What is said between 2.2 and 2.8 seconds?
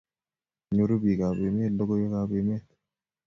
emet